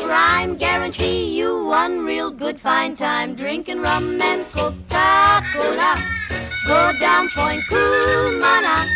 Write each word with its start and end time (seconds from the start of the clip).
crime. 0.00 0.56
Guarantee 0.56 1.38
you 1.38 1.64
one 1.66 2.04
real 2.04 2.30
good 2.30 2.58
fine 2.58 2.96
time. 2.96 3.34
Drinking 3.34 3.80
rum 3.80 4.20
and 4.20 4.42
Coca-Cola. 4.52 5.92
Go 6.66 6.92
down 7.00 7.28
Point 7.34 7.62
Cumana. 7.70 8.86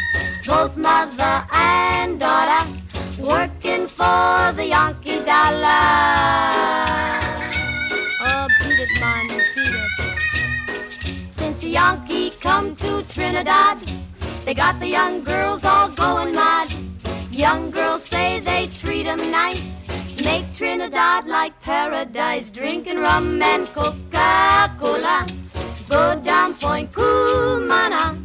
Both 0.47 0.77
mother 0.77 1.45
and 1.53 2.21
daughter 2.21 2.69
working 3.27 3.87
for 3.87 4.53
the 4.53 4.67
Yankee 4.69 5.25
dollar. 5.25 5.81
Oh, 8.27 8.47
beat 8.61 8.81
it, 8.85 9.01
man, 9.01 9.27
beat 9.55 9.75
it. 9.83 9.93
Since 11.39 11.61
the 11.63 11.71
Yankee 11.71 12.31
come 12.41 12.77
to 12.77 13.03
Trinidad, 13.13 13.79
they 14.45 14.55
got 14.55 14.79
the 14.81 14.89
young 14.89 15.25
girls 15.25 15.65
all 15.65 15.89
going 15.95 16.35
mad. 16.35 16.69
Young 17.31 17.71
girls 17.71 18.05
say 18.05 18.41
they 18.41 18.67
treat 18.67 19.07
'em 19.07 19.31
nice. 19.31 19.74
Make 20.25 20.53
Trinidad 20.55 21.27
like 21.27 21.61
paradise, 21.61 22.51
drinking 22.51 22.99
rum 22.99 23.43
and 23.43 23.67
Coca-Cola. 23.67 25.27
Go 25.89 26.21
down 26.25 26.55
Point 26.55 26.91
Cumana, 26.93 28.17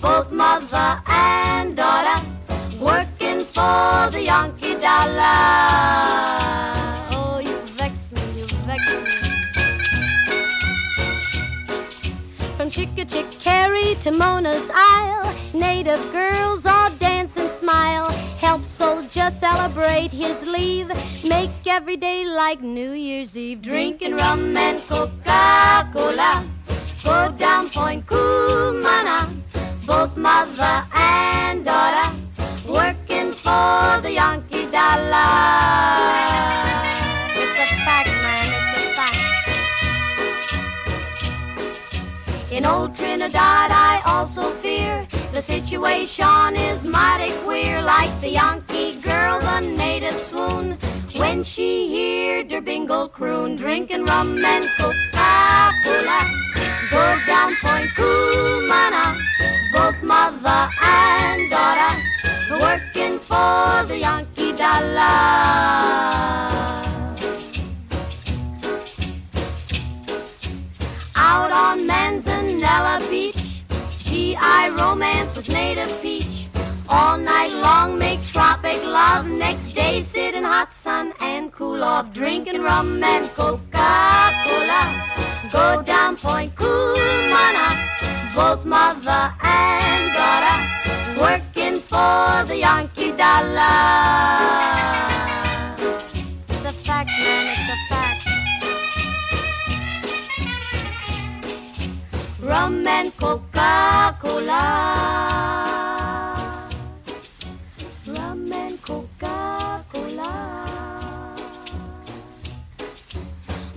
both 0.00 0.32
mother 0.32 0.98
and 1.08 1.76
daughter, 1.76 2.24
working 2.80 3.40
for 3.40 4.08
the 4.10 4.22
Yankee 4.24 4.74
dollar. 4.80 6.72
Oh, 7.12 7.38
you 7.38 7.56
vex 7.76 8.12
me, 8.12 8.22
you 8.40 8.46
vex 8.64 8.82
me. 8.94 9.02
From 12.56 12.68
Chickachickarry 12.70 14.00
to 14.04 14.10
Mona's 14.12 14.70
Isle, 14.72 15.34
native 15.54 16.12
girls 16.12 16.64
all. 16.64 16.82
Help 16.82 17.11
soldier 18.82 19.30
celebrate 19.30 20.10
his 20.10 20.38
leave. 20.50 20.88
Make 21.28 21.54
every 21.68 21.96
day 21.96 22.26
like 22.26 22.60
New 22.60 22.90
Year's 22.90 23.38
Eve. 23.38 23.62
Drinking 23.62 24.16
rum 24.16 24.56
and 24.56 24.78
Coca-Cola. 24.88 26.44
Go 27.04 27.16
down 27.38 27.68
Point 27.68 28.04
Cumana. 28.04 29.20
Both 29.86 30.16
mother 30.16 30.74
and 30.94 31.64
daughter 31.64 32.10
working 32.68 33.30
for 33.30 34.00
the 34.02 34.12
Yankee 34.20 34.66
dollar. 34.76 36.71
In 42.62 42.68
old 42.68 42.96
Trinidad, 42.96 43.72
I 43.72 44.00
also 44.06 44.42
fear 44.42 45.04
the 45.32 45.40
situation 45.40 46.54
is 46.54 46.86
mighty 46.86 47.32
queer. 47.42 47.82
Like 47.82 48.14
the 48.20 48.30
Yankee 48.30 49.00
girl, 49.00 49.40
the 49.40 49.74
native 49.76 50.14
swoon 50.14 50.76
when 51.16 51.42
she 51.42 51.68
heard 51.90 52.52
her 52.52 52.60
bingle 52.60 53.08
croon, 53.08 53.56
drinking 53.56 54.04
rum 54.04 54.38
and 54.38 54.64
Coca-Cola. 54.78 56.20
Go 56.92 57.04
down 57.26 57.50
Point 57.62 57.90
Cumana, 57.98 59.06
both 59.72 60.00
mother 60.04 60.68
and 60.84 61.50
daughter 61.50 61.92
working 62.60 63.18
for 63.18 63.82
the 63.88 63.98
Yankee 63.98 64.52
dollar. 64.52 65.82
Out 71.16 71.50
on 71.50 71.86
Manzanilla 72.72 73.10
Beach, 73.10 73.62
GI 74.02 74.80
romance 74.80 75.36
with 75.36 75.48
native 75.52 76.00
peach. 76.00 76.46
All 76.88 77.18
night 77.18 77.52
long 77.62 77.98
make 77.98 78.22
tropic 78.24 78.82
love. 78.84 79.28
Next 79.28 79.72
day 79.72 80.00
sit 80.00 80.34
in 80.34 80.44
hot 80.44 80.72
sun 80.72 81.12
and 81.20 81.52
cool 81.52 81.84
off, 81.84 82.12
drinking 82.14 82.62
rum 82.62 83.02
and 83.02 83.28
Coca-Cola. 83.28 84.82
Go 85.52 85.82
down 85.82 86.16
Point 86.16 86.54
Cumana, 86.54 87.68
both 88.34 88.64
mother 88.64 89.32
and 89.44 90.12
daughter 90.14 90.58
working 91.20 91.76
for 91.76 92.44
the 92.46 92.56
Yankee 92.58 93.12
dollar. 93.12 94.91
Rum 102.82 102.88
and 102.88 103.16
Coca-Cola. 103.16 104.64
Rum 108.08 108.52
and 108.52 108.82
Coca-Cola. 108.82 110.32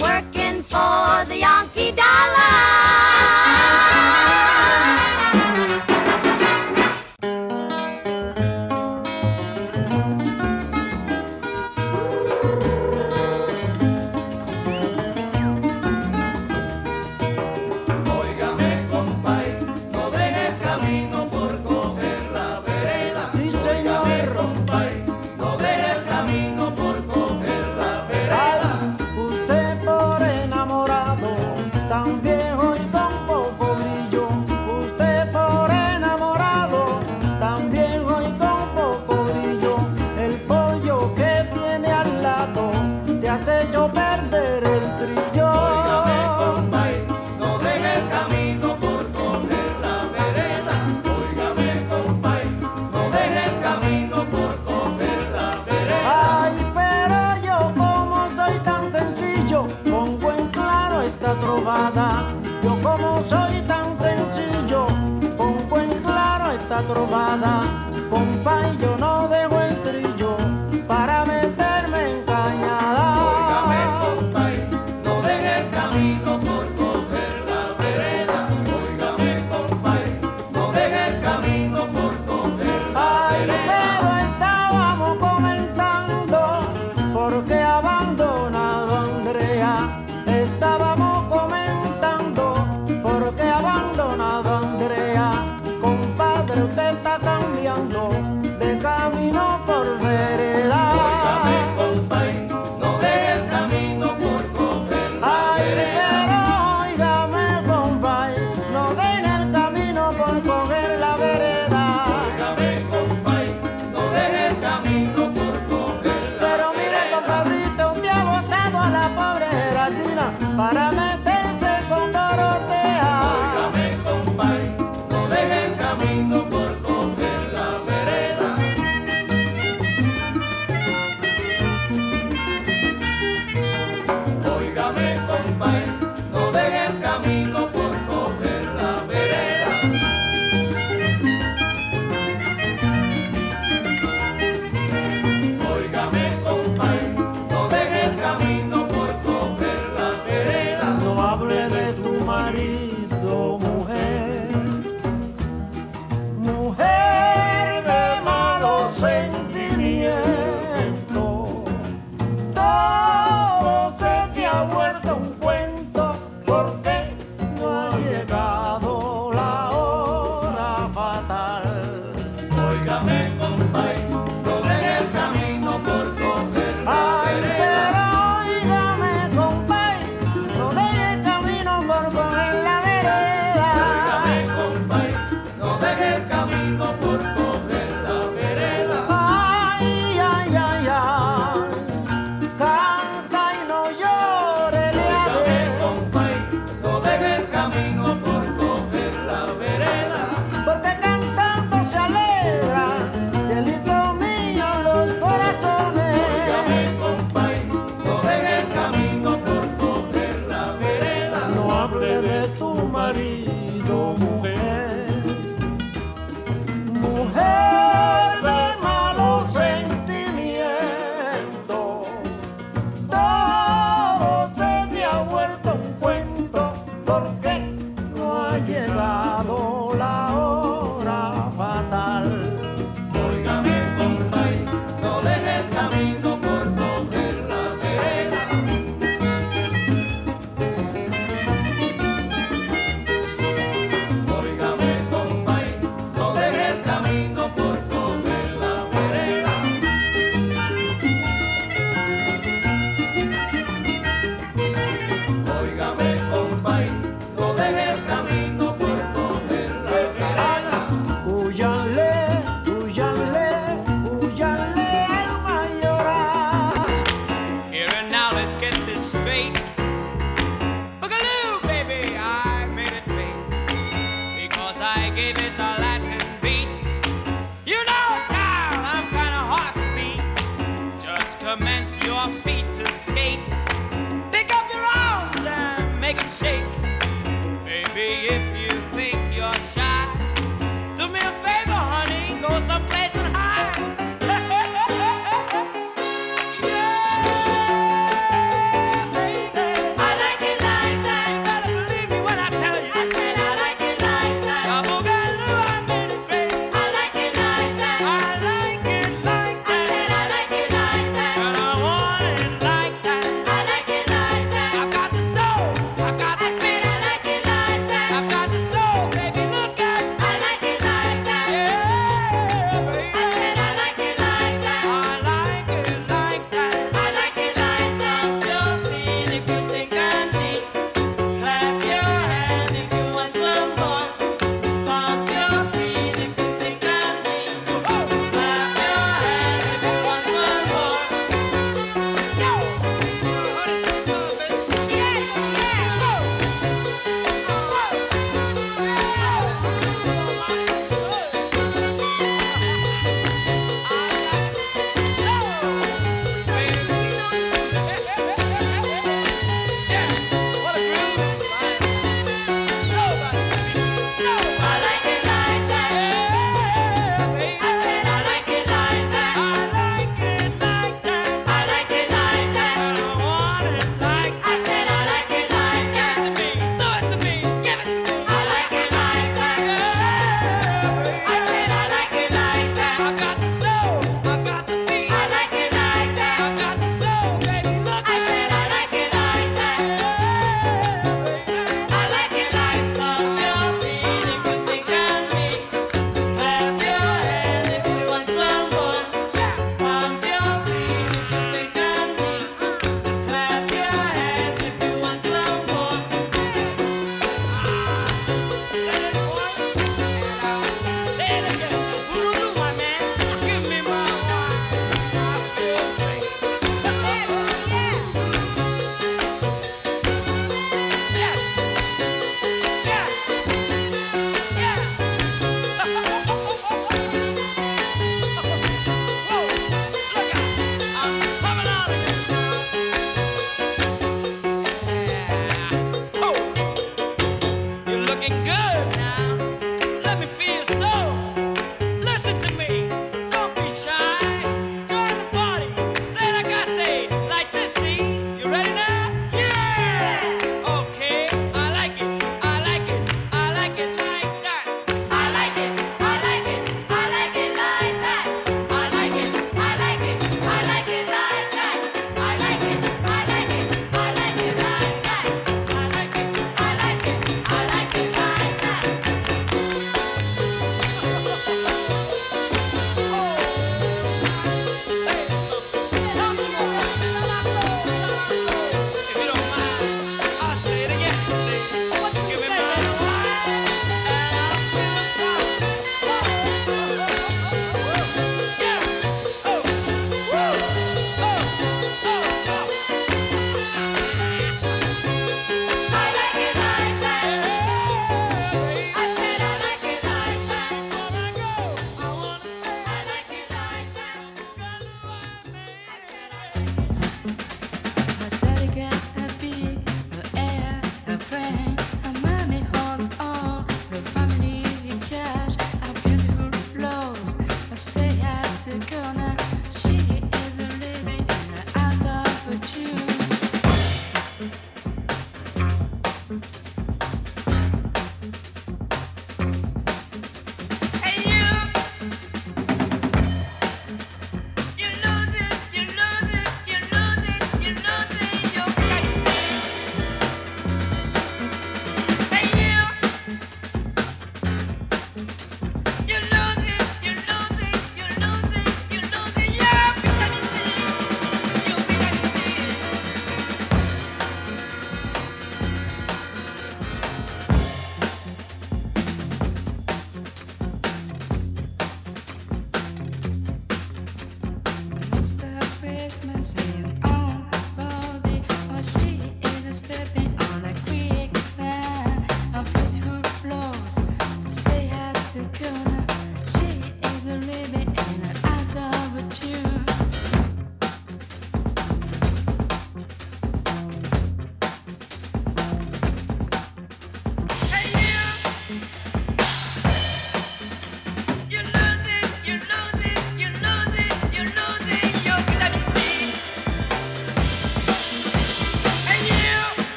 Working 0.00 0.62
for 0.64 1.24
the 1.30 1.44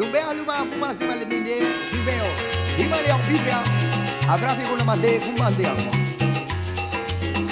Dubealuma 0.00 0.64
kumasi 0.64 1.04
assim, 1.04 1.06
malemine 1.06 1.60
jibeo 1.92 2.28
Himale 2.78 3.10
ang 3.12 3.20
é, 3.20 3.26
bibia 3.28 3.60
Abrafi 4.32 4.64
ko 4.64 4.76
naman 4.80 4.96
de 4.96 5.20
kumande 5.20 5.64
ako 5.68 5.92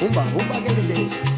Umba, 0.01 0.25
umba 0.33 0.57
gelinde 0.65 0.97
Umba 0.97 1.38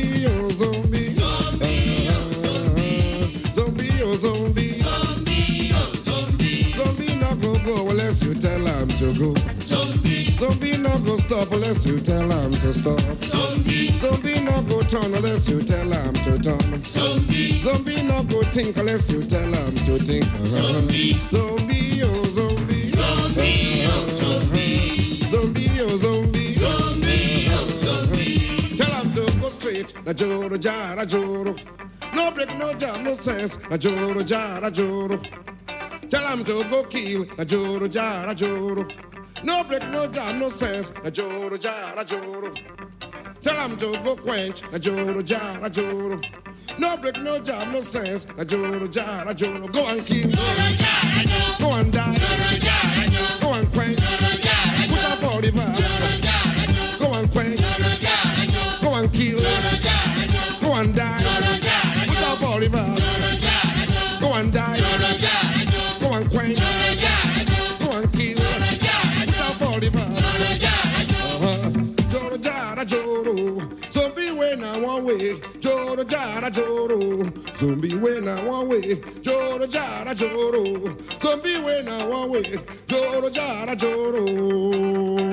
Stop 11.31 11.51
unless 11.53 11.85
you 11.85 11.97
tell 12.01 12.29
him 12.29 12.51
to 12.51 12.73
stop. 12.73 12.99
Zombie. 13.23 13.87
Zombie 13.91 14.41
not 14.43 14.67
go 14.67 14.81
turn 14.81 15.13
unless 15.15 15.47
you 15.47 15.61
tell 15.63 15.89
him 15.89 16.13
to 16.25 16.37
turn. 16.39 16.83
Zombie. 16.83 17.53
Zombie 17.61 18.03
not 18.03 18.27
go 18.27 18.41
think 18.43 18.75
unless 18.75 19.09
you 19.09 19.23
tell 19.23 19.47
him 19.47 19.75
to 19.87 19.97
think. 19.99 20.25
Zombie. 20.45 21.13
Zombie, 21.29 22.03
oh 22.03 22.25
zombie. 22.37 22.89
Zombie, 22.99 23.85
oh 23.87 24.07
zombie. 24.19 25.21
Zombie, 25.31 25.69
oh 25.79 25.95
zombie. 26.03 26.53
Zombie, 26.63 27.47
oh 27.49 27.69
zombie. 27.79 28.75
Tell 28.75 28.91
him 28.99 29.13
to 29.13 29.21
go 29.39 29.47
straight. 29.47 29.93
Na 30.05 30.11
joro 30.11 30.57
jara 30.57 31.05
joro. 31.05 31.55
No 32.13 32.31
break, 32.31 32.57
no 32.57 32.73
jam, 32.73 33.05
no 33.05 33.13
sense. 33.13 33.57
Na 33.69 33.77
joro 33.77 34.21
jara 34.21 34.69
joro. 34.69 35.17
Tell 36.09 36.27
him 36.27 36.43
to 36.43 36.65
go 36.69 36.83
kill. 36.83 37.25
Na 37.37 37.45
joro 37.45 37.87
jara 37.87 38.35
joro. 38.35 38.85
No 39.43 39.63
break, 39.63 39.87
no 39.89 40.07
jam, 40.07 40.39
no 40.39 40.49
sense. 40.49 40.93
Na 41.03 41.09
joro 41.09 41.57
jara 41.57 42.03
joro. 42.05 42.53
Tell 43.41 43.55
him 43.67 43.77
to 43.77 43.99
go 44.03 44.15
quench. 44.15 44.61
Na 44.71 44.77
joro 44.77 45.21
jara 45.21 45.69
joro. 45.69 46.19
No 46.77 46.97
break, 46.97 47.19
no 47.21 47.39
jam, 47.39 47.71
no 47.71 47.81
sense. 47.81 48.27
Na 48.37 48.43
joro 48.43 48.87
jara 48.87 49.33
joro. 49.33 49.67
Go 49.67 49.85
and 49.87 50.05
kill. 50.05 50.29
Go 50.31 50.43
and 50.43 50.77
die. 50.79 51.57
Go 51.59 52.90
joro. 80.21 80.63
Zombie 81.19 81.57
when 81.63 81.89
I 81.89 82.27
way. 82.29 82.43
Joro 82.87 83.29
jara 83.29 83.75
joro. 83.75 85.30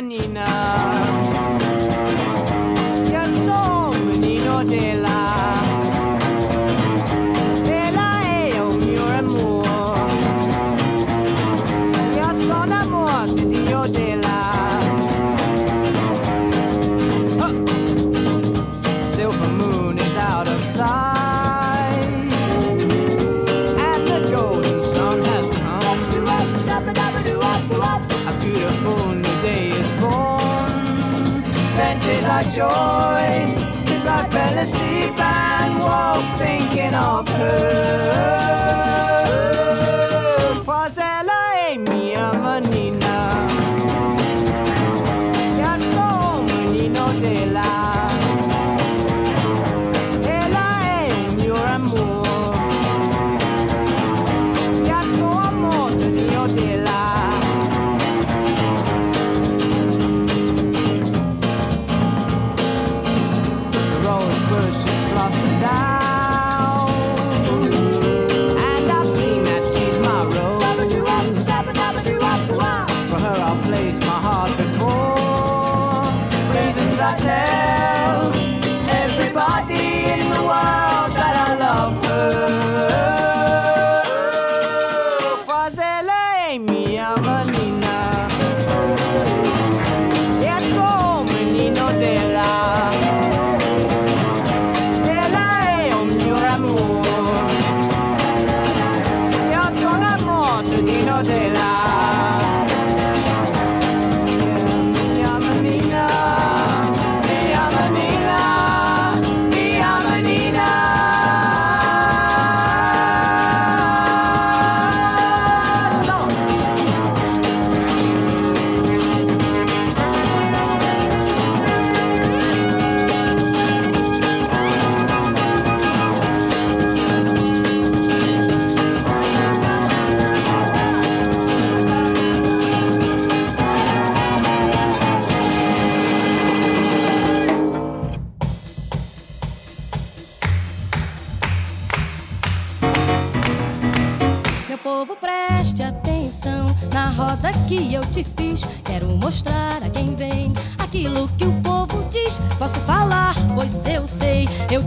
Nina. 0.00 0.55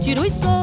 tiro 0.10 0.24
os 0.24 0.59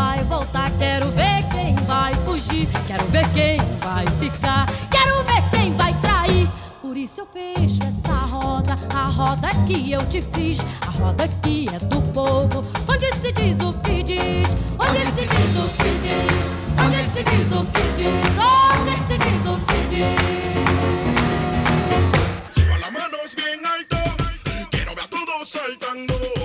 vai 0.00 0.24
voltar. 0.24 0.70
Quero 0.78 1.10
ver 1.10 1.42
quem 1.52 1.74
vai 1.86 2.14
fugir. 2.14 2.66
Quero 2.86 3.04
ver 3.06 3.28
quem 3.34 3.58
vai 3.80 4.06
ficar. 4.18 4.66
Quero 4.90 5.22
ver 5.24 5.42
quem 5.50 5.72
vai 5.76 5.92
trair. 6.00 6.48
Por 6.80 6.96
isso 6.96 7.20
eu 7.20 7.26
fecho 7.26 7.82
essa 7.86 8.14
roda, 8.34 8.74
a 8.94 9.02
roda 9.02 9.48
que 9.66 9.92
eu 9.92 10.04
te 10.06 10.22
fiz, 10.22 10.58
a 10.80 10.90
roda 10.98 11.28
que 11.42 11.66
é 11.68 11.78
do 11.78 12.00
povo, 12.12 12.64
onde 12.88 13.12
se 13.14 13.30
diz 13.32 13.60
o 13.60 13.72
que 13.74 14.02
diz, 14.02 14.56
onde 14.78 15.06
se 15.12 15.24
diz 15.32 15.54
o 15.56 15.68
que 15.78 15.90
diz, 16.04 16.46
onde 16.84 17.04
se 17.04 17.22
diz 17.22 17.52
o 17.52 17.64
que 17.74 17.84
diz, 17.98 18.24
onde 18.40 18.94
se 19.06 19.16
diz 19.18 19.46
o 19.46 19.54
que 19.66 19.80
diz. 19.90 20.50
Manos 22.92 23.22
alto, 23.72 23.98
ver 24.72 24.88
a 24.88 25.06
todos 25.08 25.48
saltando. 25.48 26.39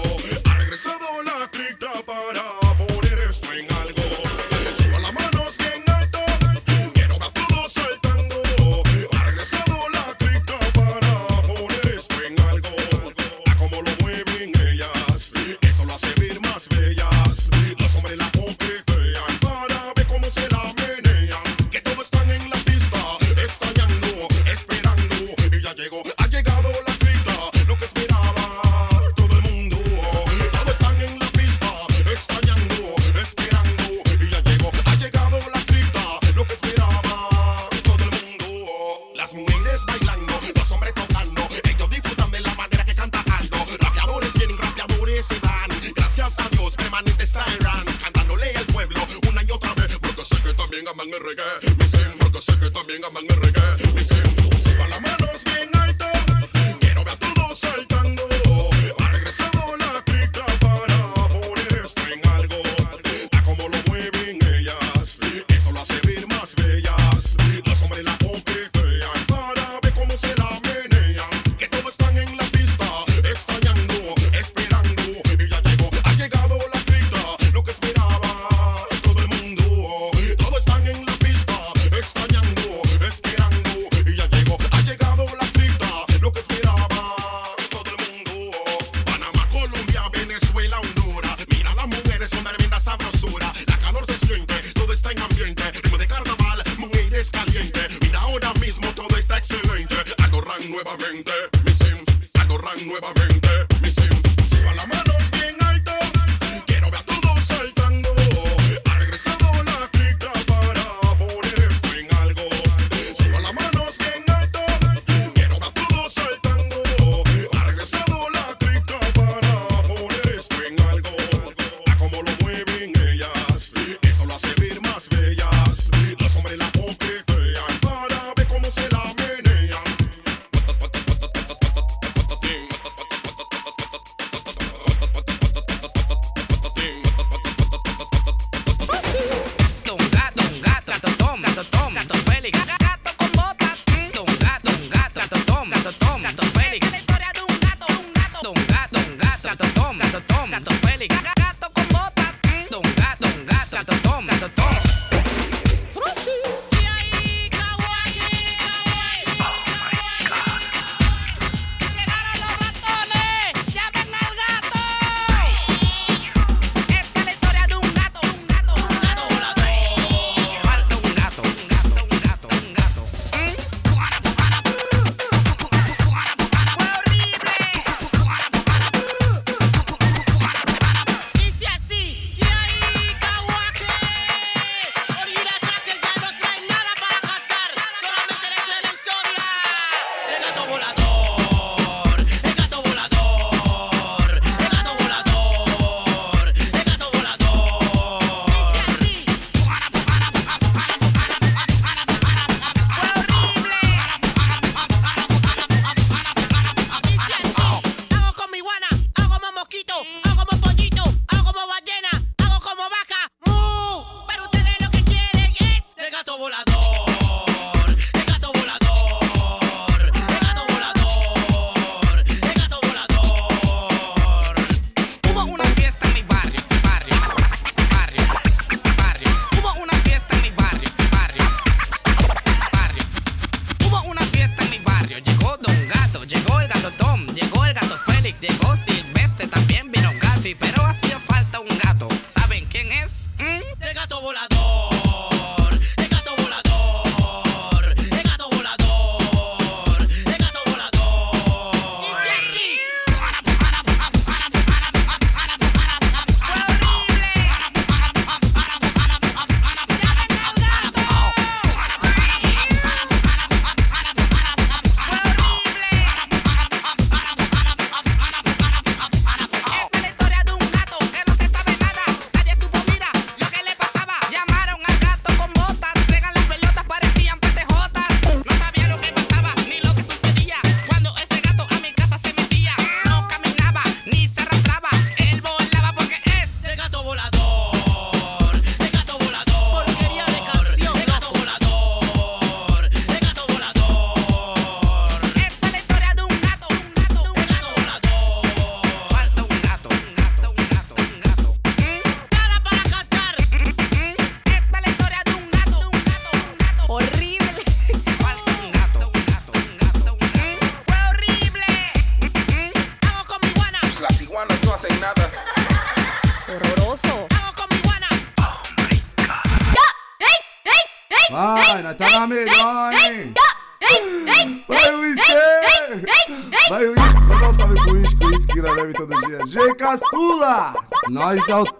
out 331.50 331.80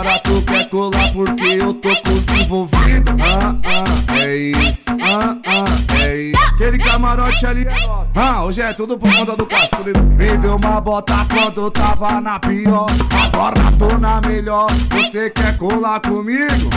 Agora 0.00 0.18
tu 0.20 0.40
quer 0.40 0.66
colar 0.70 1.12
porque 1.12 1.44
eu 1.44 1.74
tô 1.74 1.90
envolvidos. 1.90 3.14
Ah, 3.20 3.54
ah, 3.66 4.14
é 4.16 4.34
isso, 4.34 4.84
ah, 4.88 5.36
ah, 5.46 5.94
é 6.02 6.22
isso. 6.22 6.42
Aquele 6.42 6.78
camarote 6.78 7.44
ali 7.44 7.66
é 7.66 7.86
nosso. 7.86 8.10
Ah, 8.14 8.42
hoje 8.42 8.62
é 8.62 8.72
tudo 8.72 8.96
por 8.96 9.14
conta 9.14 9.36
do 9.36 9.44
caçulo. 9.44 9.92
Me 10.16 10.38
deu 10.38 10.56
uma 10.56 10.80
bota 10.80 11.26
quando 11.26 11.70
tava 11.70 12.18
na 12.18 12.40
pior. 12.40 12.86
Agora 13.24 13.72
tô 13.78 13.98
na 13.98 14.22
melhor. 14.22 14.70
Você 14.90 15.28
quer 15.28 15.58
colar 15.58 16.00
comigo? 16.00 16.70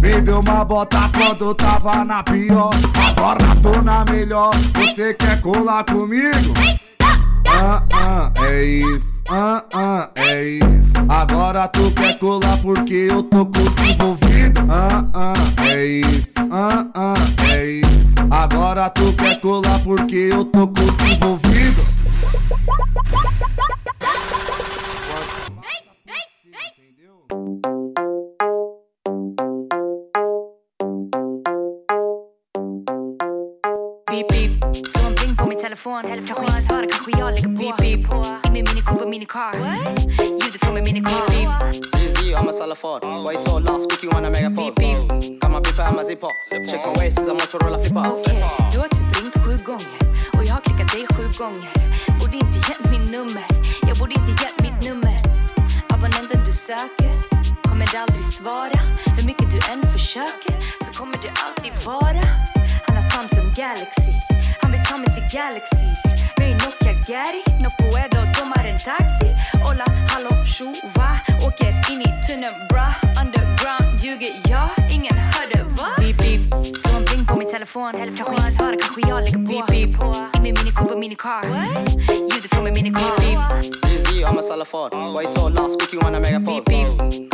Me 0.00 0.20
deu 0.20 0.38
uma 0.38 0.64
bota 0.64 1.10
quando 1.18 1.52
tava 1.56 2.04
na 2.04 2.22
pior. 2.22 2.70
Agora 3.08 3.56
tô 3.60 3.82
na 3.82 4.04
melhor. 4.04 4.54
Você 4.76 5.14
quer 5.14 5.40
colar 5.40 5.82
comigo? 5.82 6.54
Ah, 7.44 7.82
ah, 7.92 8.30
é 8.44 8.62
isso. 8.62 9.11
Ah, 9.28 9.64
ah, 9.72 10.10
é 10.16 10.44
isso. 10.44 10.92
Agora 11.08 11.68
tu 11.68 11.90
quer 11.92 12.18
colar 12.18 12.60
porque 12.60 13.08
eu 13.10 13.22
tô 13.22 13.44
envolvidos. 13.80 14.62
Ah, 14.68 15.04
ah, 15.14 15.64
é 15.64 15.84
isso. 15.84 16.34
Ah, 16.50 16.86
ah, 16.94 17.14
é 17.52 17.66
isso. 17.80 18.14
Agora 18.30 18.90
tu 18.90 19.12
quer 19.14 19.40
colar 19.40 19.80
porque 19.82 20.30
eu 20.32 20.44
tô 20.44 20.66
envolvidos. 21.02 21.84
Beep 34.10 34.28
beep, 34.28 34.60
telefon. 35.72 36.02
Kanske 36.26 36.44
inte 36.44 36.62
svarar, 36.62 36.86
kanske 36.88 37.10
jag 37.18 37.34
lägger 37.34 37.48
på. 37.48 37.62
Beep 37.62 37.76
beep, 37.76 38.46
i 38.46 38.50
min 38.50 38.64
Mini 38.64 38.82
Cooper 38.82 39.06
Mini 39.06 39.26
Car 39.26 39.54
Ljudet 40.40 40.60
från 40.64 40.74
min 40.74 40.84
Mini 40.84 41.00
Car 41.00 41.30
Beep. 41.30 41.74
ZZ, 41.94 42.18
I'm 42.38 42.48
a 42.48 42.52
salafon. 42.52 43.00
Why 43.24 43.32
you 43.32 43.38
so 43.38 43.58
lost? 43.58 43.92
Speaking 43.92 44.10
on 44.16 44.24
a 44.24 44.30
megaphone. 44.30 44.74
Got 45.40 45.50
my 45.50 45.60
beeper 45.64 45.84
and 45.88 45.96
my 45.96 46.04
zipper. 46.04 46.32
Check 46.70 46.80
my 46.86 46.92
waist, 47.00 47.28
I'm 47.28 47.36
Motorola 47.40 47.78
flipper. 47.78 48.10
Okej, 48.10 48.44
du 48.72 48.78
har 48.80 48.88
typ 48.88 49.08
ringt 49.20 49.36
sju 49.44 49.58
gånger. 49.66 49.98
Och 50.36 50.44
jag 50.44 50.54
har 50.54 50.60
klickat 50.60 50.92
dig 50.92 51.06
sju 51.16 51.24
gånger. 51.38 51.72
Borde 52.20 52.36
inte 52.36 52.58
gett 52.68 52.84
mitt 52.90 53.10
nummer, 53.16 53.46
jag 53.88 53.96
borde 53.98 54.14
inte 54.20 54.32
gett 54.42 54.56
mitt 54.64 54.88
nummer. 54.88 55.16
Abonnenten 55.94 56.40
du 56.46 56.52
söker 56.52 57.12
kommer 57.68 57.96
aldrig 57.96 58.24
svara. 58.24 58.80
Hur 59.16 59.26
mycket 59.26 59.50
du 59.50 59.58
än 59.72 59.82
försöker 59.92 60.54
så 60.84 60.90
kommer 60.98 61.16
du 61.22 61.28
alltid 61.44 61.72
vara. 61.86 62.24
Han 62.86 62.96
har 62.96 63.10
Samsung 63.10 63.48
Galaxy, 63.56 64.12
mig 64.98 65.10
till 65.14 65.28
Galaxies. 65.32 65.98
En 66.40 66.56
Nokia 66.58 66.92
Gary, 67.06 67.42
no 67.60 67.70
puedo 67.70 68.32
tomar 68.32 68.61
en 68.72 68.78
taxi. 68.78 69.28
Hola, 69.64 69.84
hallå, 70.12 70.44
tjo, 70.44 70.72
va? 70.96 71.10
Åker 71.46 71.72
in 71.92 72.00
i 72.00 72.10
tunneln, 72.26 72.54
bra. 72.68 72.86
Underground 73.20 74.00
ljuger 74.00 74.32
jag, 74.50 74.68
ingen 74.90 75.18
hörde 75.18 75.64
va? 75.78 75.88
Beep 75.98 76.16
beep, 76.16 76.40
en 76.96 77.04
pling 77.04 77.26
på 77.26 77.36
min 77.36 77.48
telefon. 77.48 77.92
Kanske 78.16 78.34
inte 78.34 78.52
svarar, 78.52 78.76
kanske 78.82 79.00
jag 79.08 79.20
lägger 79.24 79.38
på. 79.38 79.52
Beep 79.52 79.66
beep, 79.66 80.36
i 80.36 80.40
min 80.40 80.54
Mini 80.54 80.72
Cooper 80.72 80.96
Mini 80.96 81.16
Car 81.16 81.44
Ljudet 82.30 82.50
från 82.50 82.64
min 82.64 82.74
Mini 82.74 82.90
Car 82.90 83.20
Beep. 83.20 83.74
ZZ, 83.84 84.06
I'm 84.28 84.38
a 84.38 84.42
salafon. 84.42 84.90
Why 85.14 85.22
you 85.22 85.28
so 85.28 85.48
lost? 85.48 85.74
Speaking 85.82 86.06
on 86.06 86.14
a 86.14 86.20
megaphone. 86.20 86.62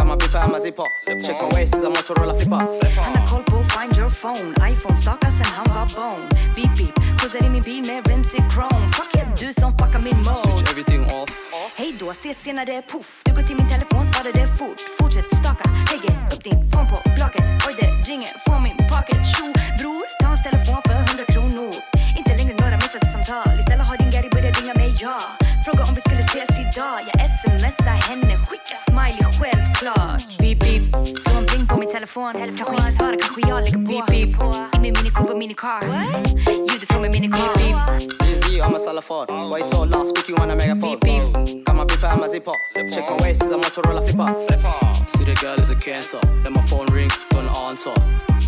My 0.09 0.17
beeper 0.17 0.43
and 0.43 0.53
my 0.53 0.59
zipper. 0.59 0.89
Check 1.07 1.37
my 1.43 1.49
waist, 1.55 1.85
I'm 1.85 1.93
Motorola 1.93 2.35
flipper. 2.35 2.65
Han 3.05 3.17
har 3.17 3.27
koll 3.31 3.43
på 3.43 3.59
find 3.75 3.97
your 3.99 4.11
phone. 4.11 4.55
iPhone 4.73 4.97
stakar 5.03 5.31
sen 5.31 5.47
han 5.57 5.67
var 5.75 5.87
bone 5.97 6.29
Beep 6.57 6.73
beep, 6.79 6.95
cruisar 7.19 7.47
i 7.47 7.51
min 7.51 7.63
bil 7.63 7.83
med 7.87 8.09
rims 8.09 8.35
i 8.35 8.41
chrome. 8.53 8.89
Fuck 8.97 9.15
yeah, 9.17 9.29
du 9.41 9.53
som 9.53 9.73
fuckar 9.73 10.03
min 10.03 10.17
mode. 10.17 10.37
Switch 10.37 10.71
everything 10.71 11.03
off. 11.05 11.28
Hej 11.77 11.95
då, 12.01 12.11
ses 12.11 12.39
senare, 12.47 12.83
puff. 12.93 13.23
Du 13.25 13.31
går 13.37 13.43
till 13.43 13.57
min 13.57 13.69
telefon, 13.69 14.03
svarar 14.07 14.33
det 14.41 14.49
fort. 14.59 14.81
Fortsätt 14.99 15.29
staka, 15.41 15.67
lägger 15.91 16.13
upp 16.33 16.43
din 16.49 16.61
phone 16.71 16.89
på 16.93 16.99
blocket. 17.17 17.47
Oj 17.67 17.75
det 17.81 17.91
ringer 18.11 18.33
från 18.45 18.63
min 18.67 18.79
pocket. 18.93 19.21
Tjo, 19.33 19.45
bror, 19.79 20.05
ta 20.21 20.27
hans 20.33 20.43
telefon 20.49 20.81
för 20.87 20.95
100 20.95 21.25
kronor. 21.35 21.71
Inte 22.19 22.33
längre 22.39 22.55
några 22.63 22.77
missade 22.83 23.07
samtal 23.13 23.59
Istället 23.61 23.87
har 23.91 23.97
din 24.03 24.11
Gary 24.15 24.31
börjat 24.37 24.55
ringa 24.61 24.75
mig, 24.83 24.91
ja. 25.05 25.19
Fråga 25.65 25.83
om 25.89 25.93
vi 25.99 26.01
skulle 26.07 26.25
ses 26.33 26.51
idag. 26.65 26.99
Jag 27.09 27.19
smsar 27.41 27.99
henne, 28.09 28.35
skicka 28.49 28.77
smiley 28.87 29.27
självklart. 29.39 30.23
Beep 30.41 30.59
beep, 30.65 30.85
slå 31.23 31.33
en 31.41 31.47
pling 31.51 31.67
på 31.71 31.77
min 31.83 31.91
telefon. 31.97 32.33
Kanske 32.59 32.75
inte 32.81 32.93
svarar, 32.99 33.17
kanske 33.25 33.41
jag 33.51 33.59
lägger 33.65 33.81
på. 33.87 33.91
Beep 33.91 34.07
beep, 34.13 34.35
i 34.77 34.79
min 34.87 34.95
Mini 35.39 35.55
Cooper 35.55 35.87
Mini 35.87 36.05
Car 36.45 36.55
Ljudet 36.69 36.89
från 36.89 37.03
min 37.03 37.11
Mini 37.11 37.29
Car 37.29 37.57
Beep 37.57 37.77
beep. 37.99 38.13
ZZ, 38.23 38.61
I'm 38.61 38.75
a 38.75 38.79
salafon. 38.79 39.27
Why 39.51 39.59
you 39.59 39.65
so 39.65 39.85
lost? 39.85 40.17
Speaking 40.17 40.41
on 40.43 40.51
a 40.51 40.57
megaphone. 40.57 41.65
Got 41.65 41.77
my 41.77 41.85
beeper 41.85 42.11
and 42.13 42.21
my 42.21 42.29
zipper. 42.29 42.55
Check 42.75 43.05
my 43.11 43.17
waist, 43.23 43.43
I'm 43.53 43.61
Motorola 43.61 44.03
flipper. 44.03 44.35
flipper. 44.47 44.95
See 45.07 45.25
the 45.25 45.35
girl 45.35 45.61
is 45.61 45.71
a 45.71 45.77
cancer. 45.77 46.21
Then 46.43 46.53
my 46.53 46.63
phone 46.63 46.87
ring, 46.87 47.11
don't 47.31 47.49
answer. 47.63 47.95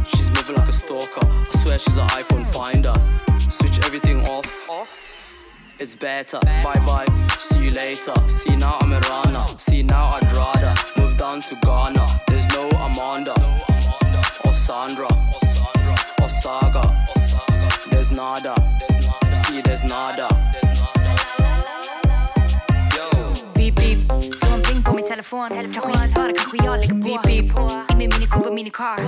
She's 0.06 0.30
moving 0.30 0.56
like 0.56 0.68
a 0.68 0.72
stalker. 0.72 1.26
I 1.26 1.56
swear 1.62 1.78
she's 1.78 1.96
an 1.96 2.08
iPhone 2.08 2.44
finder. 2.46 2.94
Switch 3.38 3.78
everything 3.86 4.26
off. 4.28 4.68
off? 4.68 4.90
It's 5.78 5.94
better. 5.94 6.40
Bye 6.40 6.82
bye. 6.86 7.06
See 7.38 7.64
you 7.66 7.70
later. 7.70 8.14
See 8.28 8.56
now 8.56 8.78
I'm 8.80 8.92
a 8.92 9.00
runner. 9.00 9.46
See 9.58 9.82
now 9.82 10.16
I'd 10.16 10.32
rather 10.32 10.74
move 10.96 11.16
down 11.16 11.40
to 11.40 11.54
Ghana. 11.62 12.04
There's 12.28 12.48
no 12.48 12.68
Amanda 12.86 13.34
or 14.44 14.52
Sandra 14.52 15.06
or 15.06 15.49
Saga. 16.30 17.06
There's 17.90 18.10
nada. 18.10 18.54
See, 19.34 19.60
there's 19.62 19.82
nada. 19.82 20.28
Beep 23.54 23.74
beep, 23.74 23.98
slå 24.34 24.54
en 24.54 24.62
pling 24.62 24.82
på 24.82 24.94
min 24.94 25.04
telefon 25.04 25.48
Kanske 25.48 25.90
inte 25.90 26.08
svarar, 26.08 26.32
kanske 26.38 26.56
jag 26.64 26.80
lägger 26.80 26.94
på 26.94 26.94
Beep 26.94 27.22
beep, 27.22 27.90
i 27.92 27.94
min 27.94 28.10
Mini 28.10 28.26
Cooper 28.26 28.50
Mini 28.50 28.70
Car 28.70 28.98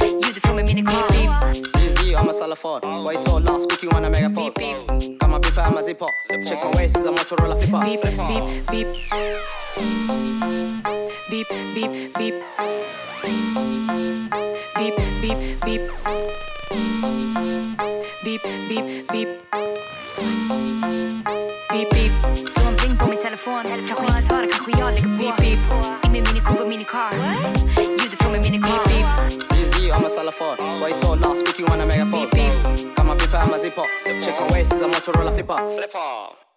Ljudet 0.00 0.42
från 0.42 0.56
min 0.56 0.64
Mini 0.64 0.82
Car 0.82 1.12
Beep 1.12 1.56
ZZ, 1.88 2.14
a 2.14 2.32
salafon. 2.32 2.80
Why 3.04 3.12
you 3.12 3.18
so 3.18 3.38
lost? 3.38 3.70
Speaking 3.70 3.96
on 3.96 4.04
a 4.04 4.10
megaphone. 4.10 4.52
Got 5.18 5.30
my 5.30 5.38
beeper 5.38 5.66
and 5.66 5.74
my 5.74 5.82
zipper. 5.82 6.08
Check 6.48 6.64
my 6.64 6.70
waist, 6.78 7.06
I'm 7.06 7.14
Motorola 7.14 7.56
flipper. 7.56 7.84
Beep 7.84 8.02
beep 8.02 8.16
beep 8.70 8.88
Beep 11.30 11.48
beep 11.74 12.14
beep 12.14 12.34
Beep 14.74 14.94
beep 15.22 15.64
beep 15.64 16.47
Beep 18.24 18.42
beep 18.68 19.08
beep 19.12 19.28
Beep 21.72 21.90
beep, 21.90 22.12
slå 22.48 22.62
en 22.68 22.76
pling 22.76 22.96
på 22.98 23.06
min 23.06 23.18
telefon 23.18 23.62
Kanske 23.88 24.06
inte 24.06 24.22
svarar, 24.22 24.46
kanske 24.52 24.70
jag 24.80 24.94
lägger 24.94 25.16
på 25.16 25.22
Beep 25.22 25.36
beep, 25.36 26.04
i 26.04 26.08
min 26.08 26.24
Mini 26.24 26.40
Cooper 26.40 26.66
Mini 26.68 26.84
Car 26.84 27.12
Ljudet 27.76 28.22
från 28.22 28.32
min 28.32 28.40
Mini 28.40 28.58
Car 28.58 28.88
Beep 28.88 29.08
ZZ, 29.58 29.90
I'm 29.90 30.04
a 30.04 30.10
salafon. 30.10 30.56
Why 30.80 30.92
so 30.92 31.14
lost? 31.14 31.40
Speaking 31.40 31.66
on 31.72 31.80
a 31.80 31.86
megaphone. 31.86 32.28
Got 32.94 33.06
my 33.06 33.14
beeper 33.14 33.42
and 33.42 33.50
my 33.50 33.58
zipper. 33.58 33.84
Check 34.04 34.40
my 34.40 34.46
waist, 34.52 34.82
I'm 34.82 34.90
Motorola 34.90 35.32
flipper. 35.32 35.56
Flipper. 35.56 36.47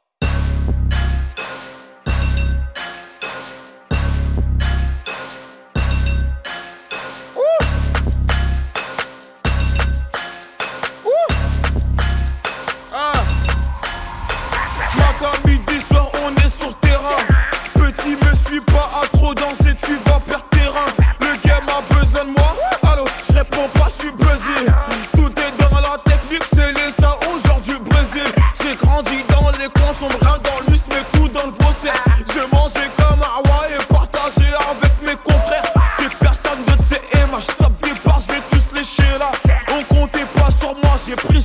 S'ils 18.11 18.17
me 18.17 18.35
suis 18.35 18.59
pas 18.59 18.89
à 19.01 19.07
trop 19.07 19.33
danser, 19.33 19.73
tu 19.81 19.93
vas 20.05 20.19
perdre 20.19 20.43
terrain. 20.49 20.85
Le 21.21 21.47
game 21.47 21.63
a 21.69 21.95
besoin 21.95 22.25
de 22.25 22.31
moi. 22.31 22.57
Allô, 22.83 23.05
je 23.25 23.33
réponds 23.33 23.69
pas, 23.73 23.87
je 23.87 24.01
suis 24.01 24.11
buzzé. 24.11 24.69
Tout 25.15 25.31
est 25.39 25.63
dans 25.63 25.79
la 25.79 25.97
technique, 26.03 26.43
c'est 26.53 26.73
les 26.73 26.91
ça 26.91 27.17
aujourd'hui 27.33 27.75
Brésil. 27.89 28.27
J'ai 28.61 28.75
grandi 28.75 29.23
dans 29.29 29.49
les 29.51 29.69
coins 29.69 29.93
sombres, 29.97 30.19
dans 30.19 30.71
l'us, 30.71 30.81
mais 30.89 31.03
tout 31.13 31.29
dans 31.29 31.45
le 31.45 31.53
fossé. 31.63 31.89
J'ai 32.33 32.45
mangé 32.53 32.81
comme 32.97 33.21
roi 33.21 33.67
et 33.69 33.93
partagé 33.93 34.47
avec 34.69 34.91
mes 35.03 35.15
confrères. 35.23 35.71
C'est 35.97 36.13
personne 36.17 36.65
de 36.65 36.83
ces 36.83 36.99
MH, 37.17 37.47
je 37.47 37.63
tape 37.63 37.71
je 37.81 38.33
vais 38.33 38.41
tous 38.51 38.77
lécher 38.77 39.17
là. 39.19 39.31
On 39.73 39.83
comptait 39.83 40.27
pas 40.35 40.51
sur 40.59 40.75
moi, 40.83 40.97
j'ai 41.07 41.15
pris 41.15 41.40